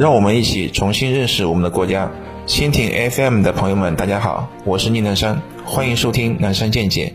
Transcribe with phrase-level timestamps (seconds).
[0.00, 2.10] 让我们一起重新认识我们的国家。
[2.46, 7.14] 蜻蜓 FM 的朋友们，大家好，我是宁南山，欢迎收听南山见解。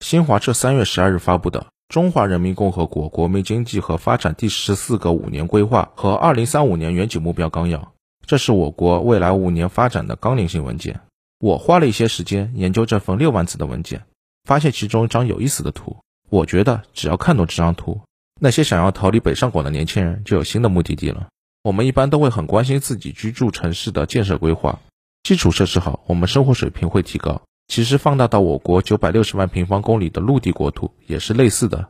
[0.00, 7.78] 新华社三月十二日发布的《中华人民共和国国民经济和发展第十四个五年规划和二零三五年远景目标纲要》，
[8.26, 10.98] 这是我国未来五年发展的纲领性文件。
[11.38, 14.02] 我花了一些时间研究这份六万字的文件，
[14.42, 15.96] 发现其中一张有意思的图。
[16.30, 18.00] 我觉得只要看懂这张图，
[18.40, 21.28] 那些想要逃离北上广的年轻人就有新的目的地了。
[21.62, 24.80] 我们一般都会很关心自己居住城市的建设规划，
[25.22, 27.42] 基础设施好，我们生活水平会提高。
[27.66, 31.88] 其实放大到我国九百六十万平方公里的陆地国土也是类似的。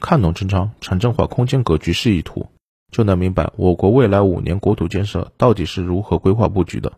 [0.00, 2.48] 看懂这张城镇化空间格局示意图，
[2.92, 6.92] 就能明白我国未来五年国土建设到底是如何规划布局的。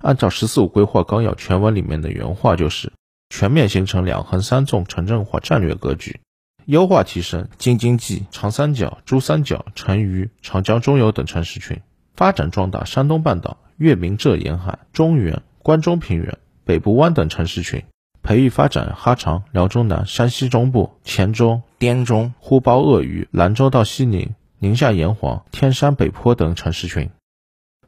[0.00, 2.92] 按照“十四五”规划纲要全文里面的原话，就是
[3.30, 6.20] 全面形成两横三纵城镇化战略格局。
[6.68, 11.80] 优化提升京津冀、长三角、珠三角、成渝、长江中游等城市群，
[12.14, 17.82] 发展壮大山东半岛、粤闽浙沿海、中原、关中平原、北部湾等城市群，
[18.22, 27.08] 培育发展哈长、辽中南、山西中部、黔中、滇中、呼包鄂豫、兰州到西宁、宁夏炎黄、天山北坡等城市群。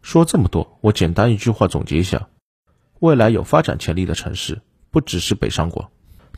[0.01, 2.29] 说这么多，我简单一句话总结一下：
[3.01, 5.91] 未来有发展潜力的城市，不只是北上广。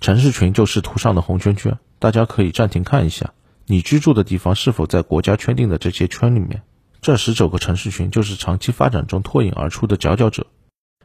[0.03, 3.33] 城市群就是图上的红圈圈，大家可以暂停看一下，
[3.67, 6.61] 你居住的地方是否在国家圈定的这些圈里面？
[7.01, 10.49] 这十九个城市群就是长期发展中脱颖而出的佼佼者，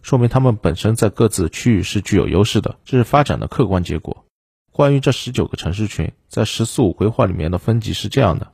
[0.02, 4.26] 说明他们本身在各自区域是具有优势的，这是发展的客观结果。
[4.72, 8.52] 关于这十九个城市群，在“十四五”规划里面的分级是这样的：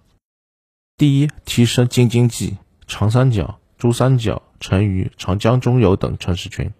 [0.97, 6.73] 第一，提升京津冀、长三角、珠三角、成渝、长江中游等城市群。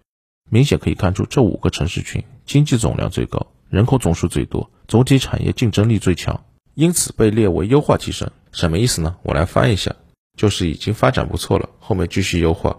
[0.49, 3.47] 明显可以看出，这五个城市群经济总量最高。
[3.73, 8.29] 人口总数最多，总体产业竞争力最强，因此被列为优化提升。
[8.51, 9.15] 什么意思呢？
[9.23, 9.95] 我来翻一下，
[10.37, 12.77] 就是已经发展不错了，后面继续优化。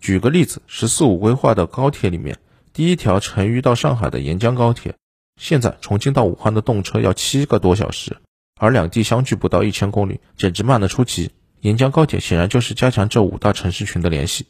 [0.00, 2.38] 举个例子，“十四五”规划的高铁里面，
[2.72, 4.94] 第一条成渝到上海的沿江高铁，
[5.38, 8.16] 现在重庆到武汉的动车要七个多小时，
[8.58, 11.32] 而两地相距不到一千公里，简直慢得出奇。
[11.60, 14.46] 沿江高铁显然就是加强这五大城市群的联系。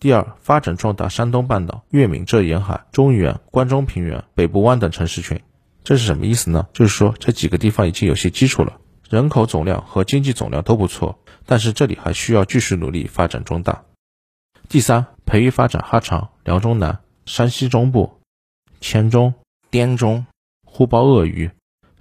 [0.00, 5.40] 第二，发展壮大山东半岛、粤闽浙沿海、中原、关中平原、北部湾等城市群，
[5.82, 6.68] 这是什么意思呢？
[6.72, 8.78] 就是说这几个地方已经有些基础了，
[9.10, 13.82] 人口总量和经济总量都不错，但是这里还需要继续努力发展壮大。
[14.68, 18.20] 第三，培育发展哈长、辽中南、山西中部、
[18.80, 19.34] 黔中、
[19.68, 20.26] 滇中、
[20.64, 21.50] 呼包鄂豫、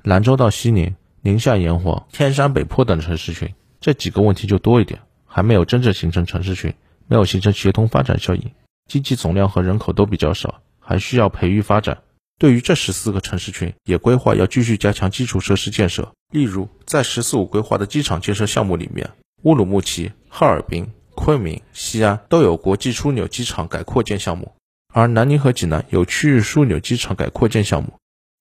[0.03, 6.75] 兰州到西宁、宁夏炎黄、天山北坡等城市群，这几个问题就多一点，还没有真正形成城市群。
[7.07, 8.51] 没有形成协同发展效应，
[8.87, 11.99] 经济总量和人口都比较少，还需要培育发展。
[12.39, 16.11] 对于这十四个城市群，也规划要继续加强基础设施建设。
[16.31, 19.09] 例如，在“十四五”规划的机场建设项目里面，
[19.41, 24.53] 乌鲁木齐、哈尔滨、昆明、西安都有国际枢纽机场改扩建项目，
[24.93, 27.93] 而南宁和济南有区域枢纽机场改扩建项目。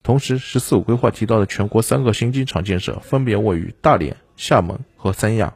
[0.02, 5.54] 同时，“十四五”规划提到的全国三个新机场建设，分别位于大连、厦门和三亚。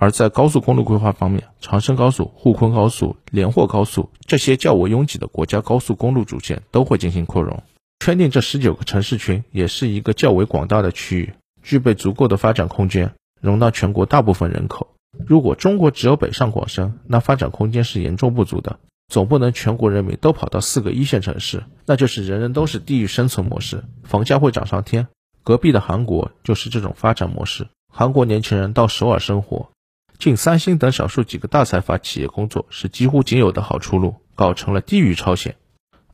[0.00, 7.62] 而在高速公路规划方面，长深高速、沪昆高速、连霍高速这些较为拥挤的国家高速公路主线都会进行扩容。
[7.98, 11.32] 圈定这十九个城市群也是一个较为广大的区域，
[11.62, 14.86] 具备足够的发展空间，容纳全国大部分人口。
[15.26, 18.78] 如果中国只有北上广深，那发展空间是严重不足的。
[19.08, 25.08] 总不能全国人民都跑到四个一线城市，那就是人人都是地域生存模式，房价会涨上天。
[25.42, 29.70] 隔壁的韩国就是这种发展模式，韩国年轻人到首尔生活。
[30.18, 35.54] 进三星等少数几个大财阀企业工作是几乎仅有的好出路，搞成了地域超限。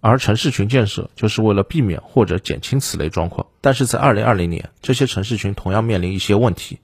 [0.01, 3.47] 而城市群建设就是为了避免或者减轻此类状况。
[3.63, 6.81] 但是在二零二零年，这些城市群同样面临一些问题。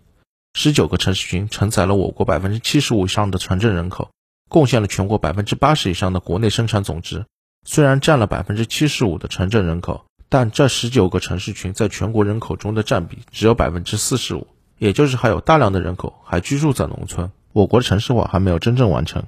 [0.54, 4.10] 十九个城市群承载了我国百分之七十五以上的城镇人口，
[4.48, 7.26] 贡献了全国百分之八十以上的国内生产总值。
[7.66, 14.46] 虽然占了百分之七十五的城镇人口，但这十九个城市群在全国人口中的占比只有百分之四十五。
[14.80, 19.24] 也就是还有大量的人口还居住在农村，我国的城市化还没有真正完成。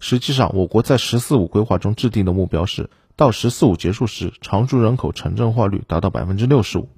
[0.00, 6.88] 实际上，我国在“十四五”规划中制定的目标是，到“十四五”结束时，常住人口城镇化率达到百分之六十五。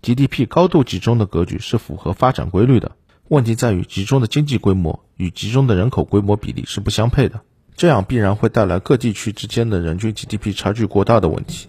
[0.00, 2.92] GDP 高度集中的格局是符合发展规律的，
[3.26, 7.40] 问题在于集中的经济规模与集中的人口规模比例是不相配的，
[7.74, 11.68] 这样必然会带来各地区之间的人均 GDP 差距过大的问题。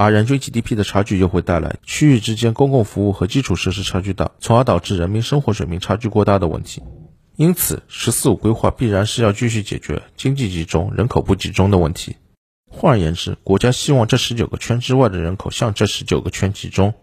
[0.00, 6.84] 而人均 GDP 的差距又会带来区域之间公共服务和基础设施差距大，从而导致人民生活水平差距过大的问题。
[7.34, 12.14] 因此，“十四五”规划必然是要继续解决经济集中、人口不集中的问题。
[12.70, 16.94] 换而言之，国家希望这十九个圈之外的人口向这十九个圈集中，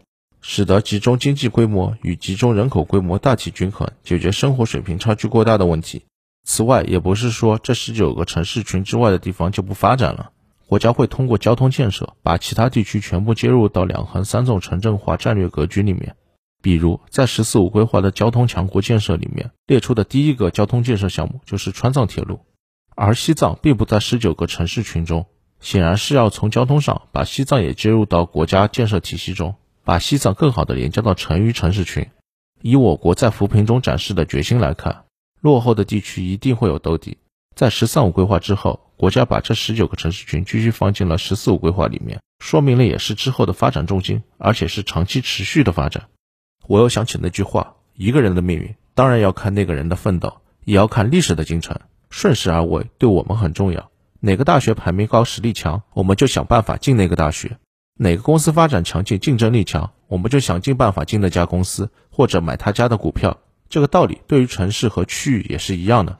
[0.42, 6.03] 使得集中经济规模与集中人口规模大体均衡，解决生活水平差距过大的问题。
[6.45, 10.31] 此外，也不是说这十九个城市群之外的地方就不发展了。
[10.68, 16.16] 国家会通过交通建设，把其他地区全部接入到两横三纵城镇化战略格局里面。
[16.62, 22.40] 比如，在“十四五”规划的交通强国建设里面列出的第一个交通建设项目就是川藏铁路，
[22.96, 25.28] 而西藏并不在十九个城市群中，
[25.60, 29.54] 显然是要从交通上把西藏也接入到国家建设体系中，
[29.84, 32.08] 把西藏更好的连接到成渝城市群。
[32.64, 35.04] 以我国在扶贫中展示的决心来看，
[35.42, 37.20] 落后的地区一定会有兜底。
[37.56, 38.85] 在“十三五”规划之后。
[38.97, 46.07] 国家把这十九个城市群继续放进了“十四五”规划里面，说明了也是之后的发展重心，而且是长期持续的发展。
[46.68, 51.80] 我又想起那句话：一个人的命运当然要看那个人的奋斗，也要看历史的进程。
[52.09, 53.92] 顺势而为对我们很重要。
[54.21, 57.57] 哪个大学排名高、实力强，我们就想办法进那个大学；
[57.95, 63.42] 哪个公司发展强劲、竞争力强，我们就想尽办法进那家公司或者买他家的股票。
[63.68, 66.19] 这个道理对于城市和区域也是一样的。